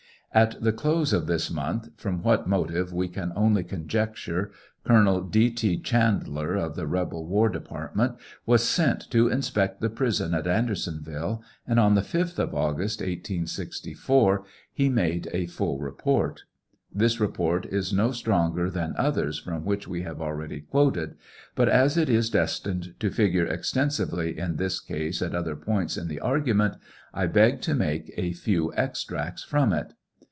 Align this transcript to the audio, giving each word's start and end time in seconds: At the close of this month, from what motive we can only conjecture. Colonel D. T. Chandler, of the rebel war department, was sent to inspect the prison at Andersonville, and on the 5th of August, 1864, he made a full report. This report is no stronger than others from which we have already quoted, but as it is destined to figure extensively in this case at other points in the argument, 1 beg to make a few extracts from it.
At 0.33 0.63
the 0.63 0.71
close 0.71 1.11
of 1.11 1.27
this 1.27 1.51
month, 1.51 1.89
from 1.97 2.23
what 2.23 2.47
motive 2.47 2.93
we 2.93 3.09
can 3.09 3.33
only 3.35 3.65
conjecture. 3.65 4.53
Colonel 4.85 5.19
D. 5.19 5.49
T. 5.51 5.77
Chandler, 5.77 6.55
of 6.55 6.77
the 6.77 6.87
rebel 6.87 7.25
war 7.27 7.49
department, 7.49 8.15
was 8.45 8.63
sent 8.63 9.11
to 9.11 9.27
inspect 9.27 9.81
the 9.81 9.89
prison 9.89 10.33
at 10.33 10.47
Andersonville, 10.47 11.43
and 11.67 11.81
on 11.81 11.95
the 11.95 12.01
5th 12.01 12.39
of 12.39 12.55
August, 12.55 13.01
1864, 13.01 14.45
he 14.73 14.87
made 14.87 15.27
a 15.33 15.47
full 15.47 15.79
report. 15.79 16.45
This 16.95 17.19
report 17.19 17.65
is 17.65 17.91
no 17.91 18.13
stronger 18.13 18.69
than 18.69 18.93
others 18.97 19.37
from 19.37 19.65
which 19.65 19.85
we 19.85 20.03
have 20.03 20.21
already 20.21 20.61
quoted, 20.61 21.15
but 21.55 21.67
as 21.67 21.97
it 21.97 22.07
is 22.07 22.29
destined 22.29 22.93
to 23.01 23.11
figure 23.11 23.47
extensively 23.47 24.39
in 24.39 24.55
this 24.55 24.79
case 24.79 25.21
at 25.21 25.35
other 25.35 25.57
points 25.57 25.97
in 25.97 26.07
the 26.07 26.21
argument, 26.21 26.75
1 27.13 27.33
beg 27.33 27.59
to 27.63 27.75
make 27.75 28.13
a 28.15 28.31
few 28.31 28.71
extracts 28.77 29.43
from 29.43 29.73
it. 29.73 29.91